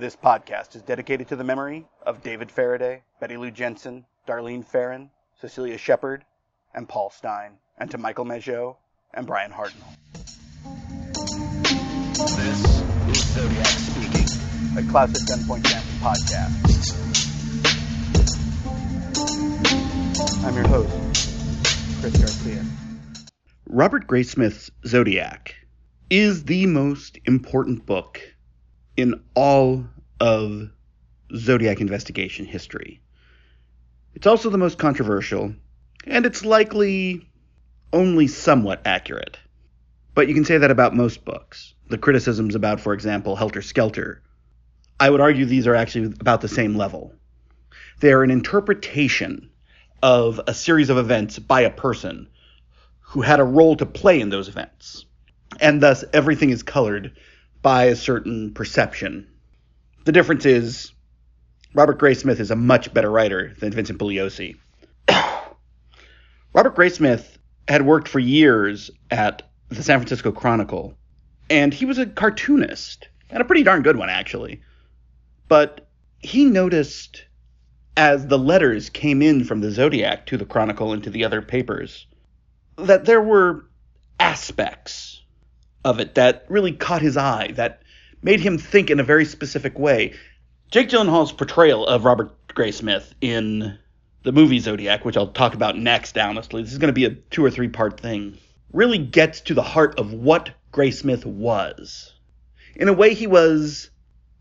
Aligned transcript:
This 0.00 0.16
podcast 0.16 0.74
is 0.76 0.80
dedicated 0.80 1.28
to 1.28 1.36
the 1.36 1.44
memory 1.44 1.86
of 2.06 2.22
David 2.22 2.50
Faraday, 2.50 3.02
Betty 3.20 3.36
Lou 3.36 3.50
Jensen, 3.50 4.06
Darlene 4.26 4.64
Ferrin, 4.64 5.10
Cecilia 5.42 5.76
Shepard, 5.76 6.24
and 6.74 6.88
Paul 6.88 7.10
Stine, 7.10 7.58
and 7.76 7.90
to 7.90 7.98
Michael 7.98 8.24
Mageau 8.24 8.76
and 9.12 9.26
Brian 9.26 9.52
Hartnell. 9.52 9.94
This 12.16 12.64
is 13.10 13.22
Zodiac 13.34 13.66
speaking. 13.66 14.26
A 14.78 14.90
Classic 14.90 15.20
Gunpoint 15.28 15.64
Campus 15.64 15.98
podcast. 16.00 16.54
I'm 20.46 20.54
your 20.54 20.66
host, 20.66 22.00
Chris 22.00 22.16
Garcia. 22.16 22.64
Robert 23.66 24.06
Graysmith's 24.06 24.70
Zodiac 24.86 25.56
is 26.08 26.44
the 26.44 26.64
most 26.64 27.18
important 27.26 27.84
book 27.84 28.22
in 29.00 29.22
all 29.34 29.84
of 30.20 30.70
Zodiac 31.34 31.80
investigation 31.80 32.44
history. 32.44 33.00
It's 34.14 34.26
also 34.26 34.50
the 34.50 34.58
most 34.58 34.78
controversial, 34.78 35.54
and 36.06 36.26
it's 36.26 36.44
likely 36.44 37.28
only 37.92 38.26
somewhat 38.26 38.82
accurate. 38.84 39.38
But 40.14 40.28
you 40.28 40.34
can 40.34 40.44
say 40.44 40.58
that 40.58 40.70
about 40.70 40.94
most 40.94 41.24
books. 41.24 41.74
The 41.88 41.98
criticisms 41.98 42.54
about, 42.54 42.80
for 42.80 42.92
example, 42.92 43.36
Helter 43.36 43.62
Skelter, 43.62 44.22
I 44.98 45.10
would 45.10 45.20
argue 45.20 45.44
these 45.44 45.66
are 45.66 45.74
actually 45.74 46.06
about 46.20 46.40
the 46.40 46.48
same 46.48 46.76
level. 46.76 47.14
They're 48.00 48.22
an 48.22 48.30
interpretation 48.30 49.50
of 50.02 50.40
a 50.46 50.54
series 50.54 50.90
of 50.90 50.98
events 50.98 51.38
by 51.38 51.62
a 51.62 51.70
person 51.70 52.28
who 53.00 53.22
had 53.22 53.40
a 53.40 53.44
role 53.44 53.76
to 53.76 53.86
play 53.86 54.20
in 54.20 54.30
those 54.30 54.48
events. 54.48 55.04
And 55.60 55.80
thus, 55.82 56.04
everything 56.12 56.50
is 56.50 56.62
colored 56.62 57.12
by 57.62 57.84
a 57.84 57.96
certain 57.96 58.52
perception. 58.54 59.26
The 60.04 60.12
difference 60.12 60.46
is 60.46 60.92
Robert 61.74 61.98
Graysmith 61.98 62.40
is 62.40 62.50
a 62.50 62.56
much 62.56 62.92
better 62.92 63.10
writer 63.10 63.54
than 63.58 63.72
Vincent 63.72 63.98
Bugliosi. 63.98 64.56
Robert 66.52 66.74
Graysmith 66.74 67.38
had 67.68 67.82
worked 67.82 68.08
for 68.08 68.18
years 68.18 68.90
at 69.10 69.42
the 69.68 69.82
San 69.82 69.98
Francisco 69.98 70.32
Chronicle, 70.32 70.94
and 71.48 71.72
he 71.72 71.84
was 71.84 71.98
a 71.98 72.06
cartoonist, 72.06 73.08
and 73.30 73.40
a 73.40 73.44
pretty 73.44 73.62
darn 73.62 73.82
good 73.82 73.96
one, 73.96 74.08
actually. 74.08 74.62
But 75.48 75.88
he 76.18 76.44
noticed 76.44 77.24
as 77.96 78.26
the 78.26 78.38
letters 78.38 78.88
came 78.88 79.22
in 79.22 79.44
from 79.44 79.60
the 79.60 79.70
Zodiac 79.70 80.26
to 80.26 80.36
the 80.36 80.44
Chronicle 80.44 80.92
and 80.92 81.02
to 81.04 81.10
the 81.10 81.24
other 81.24 81.42
papers 81.42 82.06
that 82.76 83.04
there 83.04 83.20
were 83.20 83.66
aspects 84.18 85.09
of 85.84 86.00
it 86.00 86.14
that 86.14 86.44
really 86.48 86.72
caught 86.72 87.02
his 87.02 87.16
eye, 87.16 87.52
that 87.54 87.82
made 88.22 88.40
him 88.40 88.58
think 88.58 88.90
in 88.90 89.00
a 89.00 89.04
very 89.04 89.24
specific 89.24 89.78
way. 89.78 90.14
Jake 90.70 90.88
Gyllenhaal's 90.88 91.32
portrayal 91.32 91.86
of 91.86 92.04
Robert 92.04 92.32
Graysmith 92.48 93.12
in 93.20 93.78
the 94.22 94.32
movie 94.32 94.58
Zodiac, 94.58 95.04
which 95.04 95.16
I'll 95.16 95.28
talk 95.28 95.54
about 95.54 95.78
next, 95.78 96.16
honestly, 96.18 96.62
this 96.62 96.72
is 96.72 96.78
going 96.78 96.88
to 96.88 96.92
be 96.92 97.06
a 97.06 97.10
two 97.10 97.44
or 97.44 97.50
three 97.50 97.68
part 97.68 97.98
thing, 97.98 98.36
really 98.72 98.98
gets 98.98 99.40
to 99.42 99.54
the 99.54 99.62
heart 99.62 99.98
of 99.98 100.12
what 100.12 100.50
Graysmith 100.72 101.24
was. 101.24 102.12
In 102.76 102.88
a 102.88 102.92
way, 102.92 103.14
he 103.14 103.26
was 103.26 103.90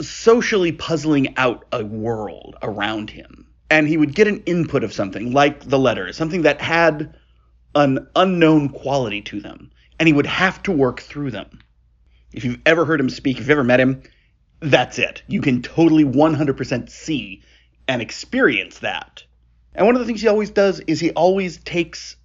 socially 0.00 0.72
puzzling 0.72 1.36
out 1.36 1.66
a 1.72 1.84
world 1.84 2.56
around 2.62 3.10
him. 3.10 3.46
And 3.70 3.88
he 3.88 3.96
would 3.96 4.14
get 4.14 4.28
an 4.28 4.42
input 4.44 4.84
of 4.84 4.92
something, 4.92 5.32
like 5.32 5.68
the 5.68 5.78
letters, 5.78 6.16
something 6.16 6.42
that 6.42 6.60
had 6.60 7.16
an 7.74 8.06
unknown 8.14 8.68
quality 8.68 9.20
to 9.22 9.40
them 9.40 9.70
and 9.98 10.06
he 10.06 10.12
would 10.12 10.26
have 10.26 10.62
to 10.64 10.72
work 10.72 11.00
through 11.00 11.30
them. 11.30 11.60
If 12.32 12.44
you've 12.44 12.60
ever 12.66 12.84
heard 12.84 13.00
him 13.00 13.10
speak, 13.10 13.36
if 13.36 13.42
you've 13.42 13.50
ever 13.50 13.64
met 13.64 13.80
him, 13.80 14.02
that's 14.60 14.98
it. 14.98 15.22
You 15.26 15.40
can 15.40 15.62
totally 15.62 16.04
100% 16.04 16.90
see 16.90 17.42
and 17.86 18.02
experience 18.02 18.80
that. 18.80 19.24
And 19.74 19.86
one 19.86 19.94
of 19.94 20.00
the 20.00 20.06
things 20.06 20.20
he 20.20 20.28
always 20.28 20.50
does 20.50 20.80
is 20.80 21.00
he 21.00 21.10
always 21.12 21.58
takes 21.58 22.16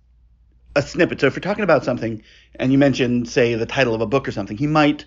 a 0.76 0.82
snippet. 0.82 1.20
So 1.20 1.28
if 1.28 1.36
you're 1.36 1.42
talking 1.42 1.64
about 1.64 1.84
something 1.84 2.22
and 2.56 2.72
you 2.72 2.78
mention, 2.78 3.26
say, 3.26 3.56
the 3.56 3.66
title 3.66 3.94
of 3.94 4.02
a 4.02 4.06
book 4.06 4.28
or 4.28 4.32
something, 4.32 4.58
he 4.58 4.68
might 4.68 5.06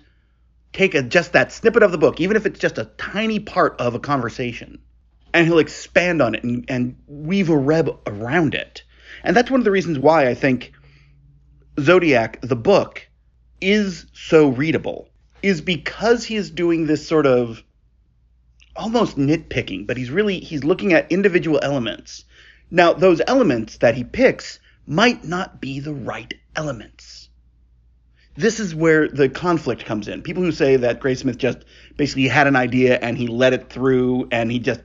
take 0.73 0.95
a, 0.95 1.01
just 1.01 1.33
that 1.33 1.51
snippet 1.51 1.83
of 1.83 1.91
the 1.91 1.97
book, 1.97 2.19
even 2.19 2.35
if 2.35 2.45
it's 2.45 2.59
just 2.59 2.77
a 2.77 2.91
tiny 2.97 3.39
part 3.39 3.79
of 3.79 3.95
a 3.95 3.99
conversation, 3.99 4.79
and 5.33 5.47
he'll 5.47 5.59
expand 5.59 6.21
on 6.21 6.35
it 6.35 6.43
and, 6.43 6.65
and 6.67 6.97
weave 7.07 7.49
a 7.49 7.57
web 7.57 7.97
around 8.05 8.53
it. 8.55 8.83
And 9.23 9.35
that's 9.35 9.49
one 9.49 9.61
of 9.61 9.65
the 9.65 9.71
reasons 9.71 9.99
why 9.99 10.27
I 10.27 10.33
think 10.33 10.73
Zodiac, 11.79 12.39
the 12.41 12.55
book, 12.55 13.07
is 13.61 14.05
so 14.13 14.49
readable 14.49 15.09
is 15.41 15.61
because 15.61 16.25
he 16.25 16.35
is 16.35 16.49
doing 16.49 16.85
this 16.85 17.07
sort 17.07 17.25
of 17.25 17.63
almost 18.75 19.17
nitpicking, 19.17 19.85
but 19.85 19.97
he's 19.97 20.09
really 20.09 20.39
he's 20.39 20.63
looking 20.63 20.93
at 20.93 21.11
individual 21.11 21.59
elements. 21.61 22.25
Now, 22.71 22.93
those 22.93 23.21
elements 23.27 23.77
that 23.77 23.95
he 23.95 24.03
picks 24.03 24.59
might 24.87 25.23
not 25.23 25.61
be 25.61 25.79
the 25.79 25.93
right 25.93 26.33
elements. 26.55 27.29
This 28.35 28.59
is 28.59 28.73
where 28.73 29.07
the 29.07 29.29
conflict 29.29 29.85
comes 29.85 30.07
in. 30.07 30.23
People 30.23 30.41
who 30.41 30.51
say 30.51 30.75
that 30.77 30.99
Graysmith 30.99 31.37
just 31.37 31.59
basically 31.97 32.27
had 32.27 32.47
an 32.47 32.55
idea 32.55 32.97
and 32.99 33.15
he 33.15 33.27
let 33.27 33.53
it 33.53 33.69
through 33.69 34.27
and 34.31 34.51
he 34.51 34.57
just 34.57 34.81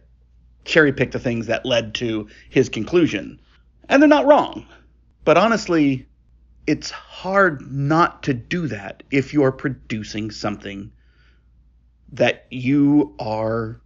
cherry 0.65 0.93
picked 0.93 1.13
the 1.13 1.19
things 1.19 1.47
that 1.47 1.65
led 1.65 1.95
to 1.95 2.29
his 2.51 2.69
conclusion. 2.69 3.41
And 3.89 4.03
they're 4.03 4.09
not 4.09 4.27
wrong. 4.27 4.67
But 5.25 5.39
honestly, 5.39 6.07
it's 6.69 6.91
hard 6.91 7.73
not 7.73 8.25
to 8.25 8.35
do 8.35 8.67
that 8.67 9.03
if 9.11 9.33
you're 9.33 9.53
producing 9.53 10.31
something 10.31 10.93
that 12.13 12.45
you 12.51 13.15
are 13.19 13.81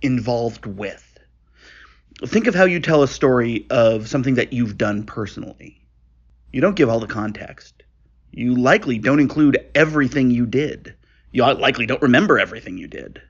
involved 0.00 0.64
with. 0.64 1.18
Think 2.24 2.46
of 2.46 2.54
how 2.54 2.64
you 2.64 2.80
tell 2.80 3.02
a 3.02 3.08
story 3.08 3.66
of 3.68 4.08
something 4.08 4.36
that 4.36 4.54
you've 4.54 4.78
done 4.78 5.04
personally. 5.04 5.86
You 6.50 6.62
don't 6.62 6.76
give 6.76 6.88
all 6.88 6.98
the 6.98 7.06
context. 7.06 7.82
You 8.30 8.54
likely 8.54 8.98
don't 8.98 9.20
include 9.20 9.58
everything 9.74 10.30
you 10.30 10.46
did. 10.46 10.94
You 11.30 11.44
likely 11.44 11.84
don't 11.84 12.00
remember 12.00 12.38
everything 12.38 12.78
you 12.78 12.88
did. 12.88 13.20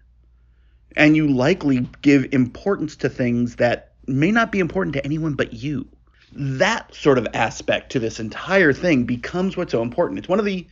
And 0.94 1.16
you 1.16 1.26
likely 1.26 1.88
give 2.00 2.32
importance 2.32 2.94
to 2.98 3.08
things 3.08 3.56
that 3.56 3.94
may 4.06 4.30
not 4.30 4.52
be 4.52 4.60
important 4.60 4.94
to 4.94 5.04
anyone 5.04 5.34
but 5.34 5.52
you 5.52 5.88
that 6.32 6.94
sort 6.94 7.18
of 7.18 7.28
aspect 7.34 7.92
to 7.92 8.00
this 8.00 8.20
entire 8.20 8.72
thing 8.72 9.04
becomes 9.04 9.56
what's 9.56 9.72
so 9.72 9.82
important. 9.82 10.18
It's 10.18 10.28
one 10.28 10.38
of 10.38 10.44
the 10.44 10.66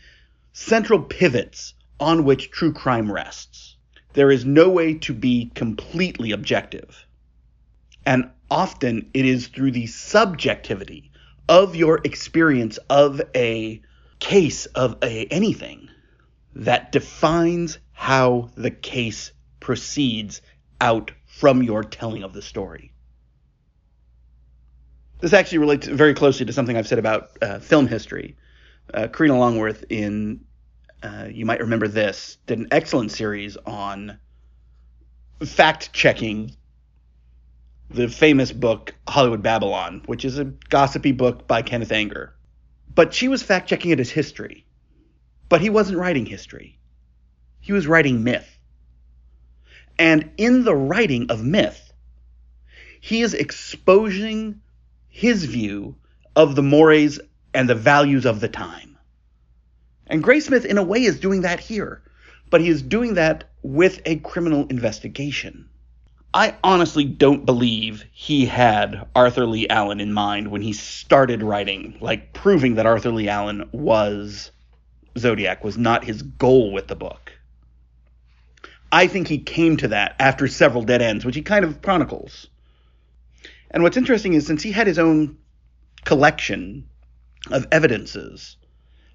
central 0.53 1.01
pivots 1.01 1.75
on 2.01 2.25
which 2.25 2.51
true 2.51 2.73
crime 2.73 3.11
rests. 3.11 3.77
There 4.15 4.31
is 4.31 4.45
no 4.45 4.69
way 4.69 4.95
to 4.95 5.13
be 5.13 5.51
completely 5.55 6.33
objective. 6.33 7.07
And 8.07 8.31
often 8.51 9.11
it 9.15 9.25
is 9.25 9.49
through 9.49 9.73
the 9.73 9.87
subjectivity 9.87 11.11
of 11.49 11.77
your 11.77 12.01
experience 12.05 12.79
of 12.89 13.21
a 13.35 13.81
case 14.19 14.67
of 14.67 14.97
a 15.03 15.27
anything 15.27 15.89
that 16.55 16.93
defines 16.93 17.79
how 17.93 18.51
the 18.57 18.71
case 18.71 19.33
proceeds 19.61 20.41
out 20.81 21.11
from 21.27 21.63
your 21.63 21.83
telling 21.83 22.23
of 22.23 22.33
the 22.33 22.43
story. 22.43 22.94
This 25.25 25.33
actually 25.33 25.57
relates 25.57 25.87
very 25.87 26.13
closely 26.13 26.45
to 26.45 26.53
something 26.53 26.77
I've 26.77 26.87
said 26.87 26.99
about 26.99 27.31
uh, 27.41 27.59
film 27.59 27.87
history. 27.87 28.37
Uh, 28.93 29.09
Karina 29.09 29.39
Longworth 29.39 29.83
in 29.89 30.45
uh, 31.03 31.29
you 31.33 31.47
might 31.47 31.61
remember 31.61 31.89
this 31.89 32.37
did 32.45 32.59
an 32.59 32.69
excellent 32.71 33.11
series 33.11 33.57
on 33.57 34.19
fact 35.43 35.95
checking 35.95 36.55
the 37.89 38.07
famous 38.07 38.53
book 38.53 38.95
Hollywood 39.09 39.43
Babylon, 39.43 40.03
which 40.05 40.27
is 40.27 40.39
a 40.39 40.45
gossipy 40.45 41.13
book 41.13 41.49
by 41.49 41.63
Kenneth 41.63 41.91
Anger. 41.91 42.35
But 42.95 43.15
she 43.15 43.29
was 43.29 43.43
fact 43.43 43.67
checking 43.67 43.93
it 43.93 44.01
as 44.01 44.11
history. 44.11 44.67
But 45.49 45.63
he 45.63 45.71
wasn't 45.71 45.97
writing 45.97 46.27
history. 46.27 46.79
He 47.63 47.73
was 47.73 47.87
writing 47.87 48.25
myth. 48.25 48.59
And 49.99 50.33
in 50.37 50.65
the 50.65 50.77
writing 50.77 51.31
of 51.31 51.43
myth, 51.43 51.95
he 53.01 53.23
is 53.23 53.33
exposing 53.33 54.61
his 55.15 55.45
view 55.45 55.95
of 56.35 56.57
the 56.57 56.63
mores 56.63 57.21
and 57.55 57.69
the 57.69 57.75
values 57.77 58.27
of 58.27 58.41
the 58.41 58.49
time. 58.49 58.99
And 60.09 60.25
Graysmith, 60.25 60.65
in 60.65 60.77
a 60.77 60.83
way, 60.83 61.05
is 61.05 61.21
doing 61.21 61.43
that 61.43 61.61
here, 61.61 62.03
but 62.51 62.61
he 62.61 62.69
is 62.69 62.83
doing 62.83 63.15
that 63.15 63.45
with 63.63 64.03
a 64.07 64.17
criminal 64.17 64.67
investigation. 64.67 65.69
I 66.35 66.57
honestly 66.65 67.05
don't 67.05 67.47
believe 67.47 68.05
he 68.11 68.45
had 68.45 69.07
Arthur 69.15 69.47
Lee 69.47 69.69
Allen 69.69 70.01
in 70.01 70.13
mind 70.13 70.51
when 70.51 70.63
he 70.63 70.73
started 70.73 71.45
writing, 71.45 71.97
like 72.01 72.33
proving 72.33 72.75
that 72.75 72.87
Arthur 72.87 73.13
Lee 73.13 73.29
Allen 73.29 73.69
was 73.71 74.51
Zodiac, 75.17 75.63
was 75.63 75.79
not 75.79 76.03
his 76.03 76.23
goal 76.23 76.73
with 76.73 76.89
the 76.89 76.97
book. 76.97 77.31
I 78.91 79.07
think 79.07 79.29
he 79.29 79.39
came 79.39 79.77
to 79.77 79.89
that 79.89 80.17
after 80.19 80.49
several 80.49 80.83
dead 80.83 81.03
ends, 81.03 81.25
which 81.25 81.37
he 81.37 81.43
kind 81.43 81.65
of 81.65 81.83
chronicles. 81.83 82.49
And 83.75 83.83
what's 83.83 83.97
interesting 83.97 84.35
is 84.35 84.47
since 84.47 84.63
he 84.63 84.71
had 84.71 84.87
his 84.87 85.01
own 85.01 85.37
collection 86.05 86.89
of 87.51 87.67
evidences, 87.73 88.57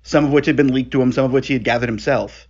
some 0.03 0.25
of 0.25 0.33
which 0.33 0.47
had 0.47 0.57
been 0.57 0.73
leaked 0.73 0.91
to 0.91 1.01
him, 1.01 1.13
some 1.13 1.23
of 1.23 1.31
which 1.31 1.47
he 1.47 1.53
had 1.53 1.63
gathered 1.63 1.87
himself, 1.87 2.45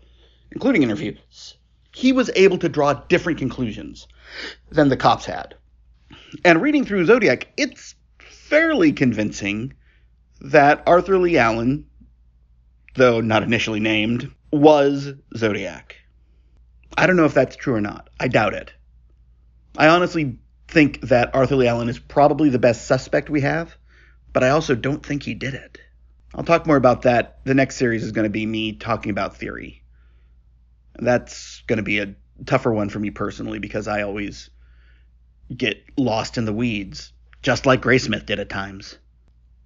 including 0.52 0.82
interviews, 0.82 1.56
he 1.94 2.12
was 2.12 2.32
able 2.36 2.58
to 2.58 2.68
draw 2.68 2.94
different 2.94 3.38
conclusions 3.38 4.08
than 4.72 4.90
the 4.90 4.98
cops 4.98 5.26
had. 5.26 5.54
And 6.44 6.64
reading 6.64 6.84
through 6.84 7.06
Zodiac, 7.06 7.48
it's 7.58 7.94
fairly 8.18 8.92
convincing 8.92 9.74
that 10.42 10.82
Arthur 10.88 11.20
Lee 11.20 11.38
Allen, 11.38 11.86
though 12.96 13.22
not 13.22 13.44
initially 13.44 13.80
named, 13.80 14.32
was 14.52 15.14
Zodiac. 15.38 15.96
I 16.98 17.06
don't 17.06 17.18
know 17.18 17.26
if 17.26 17.36
that's 17.36 17.56
true 17.56 17.76
or 17.76 17.82
not. 17.82 18.10
I 18.20 18.30
doubt 18.30 18.56
it. 18.56 18.74
I 19.78 19.90
honestly 19.90 20.40
think 20.70 21.02
that 21.02 21.34
Arthur 21.34 21.56
Lee 21.56 21.68
Allen 21.68 21.90
is 21.90 22.00
probably 22.00 22.50
the 22.50 22.60
best 22.60 22.86
suspect 22.86 23.30
we 23.30 23.42
have, 23.42 23.76
but 24.32 24.44
I 24.44 24.50
also 24.50 24.76
don't 24.76 25.04
think 25.04 25.24
he 25.24 25.34
did 25.34 25.56
it. 25.56 25.80
I'll 26.36 26.44
talk 26.44 26.68
more 26.68 26.78
about 26.78 27.04
that. 27.04 27.40
The 27.44 27.56
next 27.56 27.78
series 27.78 28.04
is 28.04 28.12
going 28.12 28.26
to 28.26 28.30
be 28.30 28.46
me 28.46 28.74
talking 28.74 29.10
about 29.10 29.38
theory. 29.38 29.84
That's 31.00 31.64
going 31.66 31.78
to 31.78 31.84
be 31.84 32.00
a 32.00 32.14
tougher 32.46 32.72
one 32.72 32.90
for 32.90 33.00
me 33.00 33.10
personally 33.10 33.60
because 33.60 33.88
I 33.88 34.04
always 34.04 34.52
get 35.56 35.84
lost 35.98 36.38
in 36.38 36.46
the 36.46 36.54
weeds, 36.54 37.14
just 37.42 37.66
like 37.66 37.82
Graysmith 37.82 38.28
did 38.28 38.40
at 38.40 38.50
times. 38.50 38.98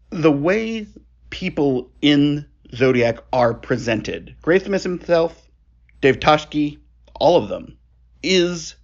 The 0.09 0.31
way 0.31 0.87
people 1.29 1.91
in 2.01 2.45
Zodiac 2.73 3.17
are 3.33 3.53
presented, 3.53 4.35
Graysmith 4.41 4.83
himself, 4.83 5.49
Dave 5.99 6.19
Toschi, 6.19 6.79
all 7.13 7.35
of 7.35 7.49
them, 7.49 7.77
is 8.21 8.75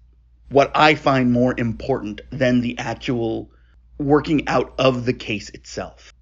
what 0.50 0.72
I 0.76 0.96
find 0.96 1.32
more 1.32 1.54
important 1.58 2.22
than 2.32 2.62
the 2.62 2.78
actual 2.78 3.52
working 3.98 4.48
out 4.48 4.74
of 4.80 5.06
the 5.06 5.14
case 5.14 5.50
itself. 5.50 6.14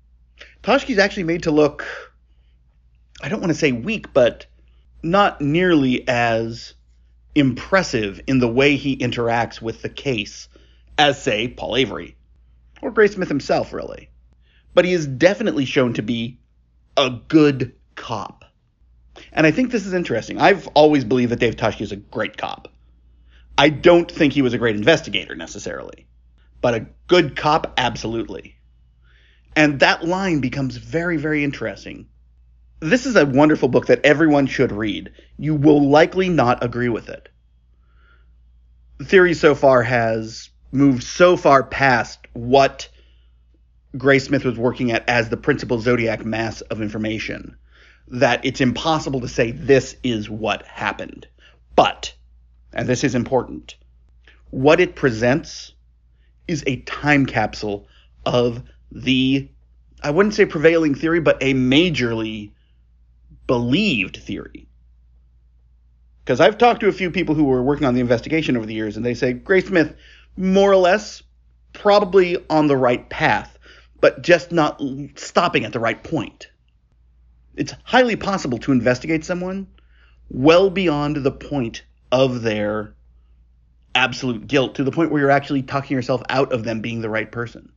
Toschi's 0.63 0.99
actually 0.99 1.23
made 1.23 1.43
to 1.43 1.51
look, 1.51 1.85
I 3.21 3.29
don't 3.29 3.39
want 3.39 3.51
to 3.51 3.57
say 3.57 3.71
weak, 3.71 4.13
but 4.13 4.45
not 5.03 5.41
nearly 5.41 6.07
as 6.07 6.73
impressive 7.35 8.19
in 8.27 8.39
the 8.39 8.47
way 8.47 8.75
he 8.75 8.97
interacts 8.97 9.61
with 9.61 9.81
the 9.81 9.89
case 9.89 10.49
as, 10.97 11.21
say, 11.21 11.47
Paul 11.47 11.77
Avery 11.77 12.15
or 12.81 12.91
Graysmith 12.91 13.27
himself, 13.27 13.71
really. 13.71 14.09
But 14.73 14.85
he 14.85 14.93
is 14.93 15.07
definitely 15.07 15.65
shown 15.65 15.93
to 15.93 16.01
be 16.01 16.39
a 16.97 17.09
good 17.27 17.73
cop. 17.95 18.43
And 19.31 19.47
I 19.47 19.51
think 19.51 19.71
this 19.71 19.85
is 19.85 19.93
interesting. 19.93 20.39
I've 20.39 20.67
always 20.69 21.03
believed 21.03 21.31
that 21.31 21.39
Dave 21.39 21.55
Toschi 21.55 21.81
is 21.81 21.91
a 21.91 21.95
great 21.95 22.37
cop. 22.37 22.67
I 23.57 23.69
don't 23.69 24.11
think 24.11 24.33
he 24.33 24.41
was 24.41 24.53
a 24.53 24.57
great 24.57 24.75
investigator 24.75 25.35
necessarily, 25.35 26.07
but 26.61 26.75
a 26.75 26.87
good 27.07 27.35
cop, 27.35 27.73
absolutely. 27.77 28.57
And 29.55 29.79
that 29.79 30.05
line 30.05 30.39
becomes 30.39 30.77
very, 30.77 31.17
very 31.17 31.43
interesting. 31.43 32.07
This 32.79 33.07
is 33.07 33.15
a 33.15 33.25
wonderful 33.25 33.69
book 33.69 33.87
that 33.87 34.05
everyone 34.05 34.45
should 34.45 34.71
read. 34.71 35.11
You 35.37 35.55
will 35.55 35.89
likely 35.89 36.29
not 36.29 36.63
agree 36.63 36.89
with 36.89 37.09
it. 37.09 37.29
Theory 39.01 39.33
so 39.33 39.55
far 39.55 39.81
has 39.81 40.49
moved 40.71 41.03
so 41.03 41.37
far 41.37 41.63
past 41.63 42.19
what 42.33 42.89
Graysmith 43.95 44.43
was 44.43 44.57
working 44.57 44.91
at 44.91 45.07
as 45.09 45.29
the 45.29 45.37
principal 45.37 45.79
zodiac 45.79 46.23
mass 46.23 46.61
of 46.61 46.81
information 46.81 47.57
that 48.09 48.45
it's 48.45 48.61
impossible 48.61 49.21
to 49.21 49.27
say 49.27 49.51
this 49.51 49.95
is 50.03 50.29
what 50.29 50.65
happened. 50.65 51.27
But, 51.75 52.13
and 52.77 52.87
this 52.87 53.03
is 53.03 53.15
important, 53.15 53.75
what 54.51 54.79
it 54.79 54.95
presents 54.95 55.73
is 56.47 56.63
a 56.67 56.77
time 56.81 57.25
capsule 57.25 57.87
of 58.25 58.61
the, 58.91 59.49
I 60.01 60.11
wouldn't 60.11 60.35
say 60.35 60.45
prevailing 60.45 60.93
theory, 60.93 61.19
but 61.19 61.41
a 61.41 61.55
majorly 61.55 62.51
believed 63.47 64.17
theory. 64.17 64.67
Because 66.23 66.39
I've 66.39 66.59
talked 66.59 66.81
to 66.81 66.87
a 66.87 66.93
few 66.93 67.09
people 67.09 67.33
who 67.33 67.45
were 67.45 67.63
working 67.63 67.87
on 67.87 67.95
the 67.95 67.99
investigation 67.99 68.55
over 68.55 68.65
the 68.65 68.75
years, 68.75 68.95
and 68.95 69.05
they 69.05 69.15
say 69.15 69.33
Graysmith, 69.33 69.95
more 70.37 70.71
or 70.71 70.75
less, 70.75 71.23
probably 71.73 72.37
on 72.47 72.67
the 72.67 72.77
right 72.77 73.09
path, 73.09 73.57
but 73.99 74.21
just 74.21 74.51
not 74.51 74.79
stopping 75.15 75.65
at 75.65 75.73
the 75.73 75.79
right 75.79 76.03
point. 76.03 76.51
It's 77.55 77.73
highly 77.83 78.15
possible 78.15 78.59
to 78.59 78.71
investigate 78.71 79.25
someone 79.25 79.67
well 80.29 80.69
beyond 80.69 81.17
the 81.17 81.31
point 81.31 81.81
of 82.11 82.41
their 82.41 82.93
absolute 83.95 84.47
guilt, 84.47 84.75
to 84.75 84.83
the 84.83 84.91
point 84.91 85.11
where 85.11 85.21
you're 85.21 85.31
actually 85.31 85.63
talking 85.63 85.95
yourself 85.95 86.21
out 86.29 86.53
of 86.53 86.63
them 86.63 86.81
being 86.81 87.01
the 87.01 87.09
right 87.09 87.31
person. 87.31 87.71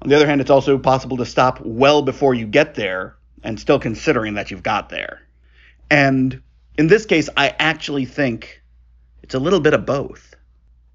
On 0.00 0.08
the 0.08 0.16
other 0.16 0.26
hand, 0.26 0.40
it's 0.40 0.50
also 0.50 0.78
possible 0.78 1.18
to 1.18 1.26
stop 1.26 1.60
well 1.60 2.02
before 2.02 2.34
you 2.34 2.46
get 2.46 2.74
there 2.74 3.16
and 3.44 3.58
still 3.58 3.78
considering 3.78 4.34
that 4.34 4.50
you've 4.50 4.62
got 4.62 4.88
there. 4.88 5.22
And 5.90 6.42
in 6.76 6.88
this 6.88 7.06
case, 7.06 7.28
I 7.36 7.54
actually 7.58 8.04
think 8.04 8.62
it's 9.22 9.34
a 9.34 9.38
little 9.38 9.60
bit 9.60 9.74
of 9.74 9.86
both. 9.86 10.34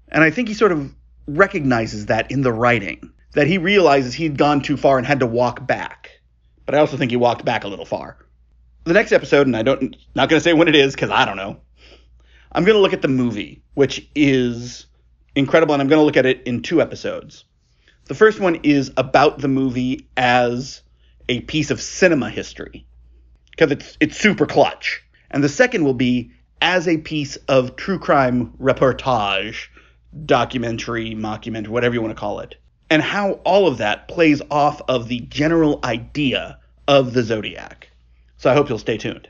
And 0.08 0.22
I 0.22 0.30
think 0.30 0.48
he 0.48 0.54
sort 0.54 0.72
of 0.72 0.94
recognizes 1.26 2.06
that 2.06 2.30
in 2.30 2.42
the 2.42 2.52
writing, 2.52 3.12
that 3.32 3.46
he 3.46 3.58
realizes 3.58 4.14
he'd 4.14 4.36
gone 4.36 4.60
too 4.60 4.76
far 4.76 4.98
and 4.98 5.06
had 5.06 5.20
to 5.20 5.26
walk 5.26 5.66
back. 5.66 6.10
But 6.66 6.74
I 6.74 6.78
also 6.78 6.96
think 6.96 7.10
he 7.10 7.16
walked 7.16 7.44
back 7.44 7.64
a 7.64 7.68
little 7.68 7.86
far. 7.86 8.18
The 8.84 8.92
next 8.92 9.12
episode, 9.12 9.46
and 9.46 9.56
I 9.56 9.62
don't 9.62 9.96
not 10.14 10.28
gonna 10.28 10.40
say 10.40 10.52
when 10.52 10.68
it 10.68 10.74
is, 10.74 10.94
because 10.94 11.10
I 11.10 11.24
don't 11.24 11.36
know. 11.36 11.60
I'm 12.52 12.64
gonna 12.64 12.78
look 12.78 12.92
at 12.92 13.02
the 13.02 13.08
movie, 13.08 13.62
which 13.74 14.08
is 14.14 14.86
incredible, 15.34 15.74
and 15.74 15.82
I'm 15.82 15.88
gonna 15.88 16.02
look 16.02 16.16
at 16.16 16.26
it 16.26 16.42
in 16.44 16.62
two 16.62 16.80
episodes. 16.80 17.44
The 18.06 18.14
first 18.14 18.40
one 18.40 18.56
is 18.62 18.90
about 18.96 19.38
the 19.38 19.48
movie 19.48 20.08
as 20.16 20.82
a 21.28 21.40
piece 21.42 21.70
of 21.70 21.80
cinema 21.80 22.30
history 22.30 22.86
because 23.50 23.70
it's 23.70 23.96
it's 24.00 24.16
super 24.16 24.46
clutch. 24.46 25.02
And 25.30 25.44
the 25.44 25.48
second 25.48 25.84
will 25.84 25.94
be 25.94 26.30
as 26.62 26.88
a 26.88 26.98
piece 26.98 27.36
of 27.48 27.76
true 27.76 27.98
crime 27.98 28.54
reportage, 28.58 29.66
documentary, 30.24 31.14
mockumentary, 31.14 31.68
whatever 31.68 31.94
you 31.94 32.00
want 32.00 32.16
to 32.16 32.20
call 32.20 32.40
it. 32.40 32.56
And 32.90 33.02
how 33.02 33.32
all 33.44 33.66
of 33.66 33.78
that 33.78 34.08
plays 34.08 34.40
off 34.50 34.80
of 34.88 35.08
the 35.08 35.20
general 35.20 35.80
idea 35.84 36.58
of 36.86 37.12
the 37.12 37.22
Zodiac. 37.22 37.90
So 38.38 38.50
I 38.50 38.54
hope 38.54 38.68
you'll 38.68 38.78
stay 38.78 38.96
tuned. 38.96 39.28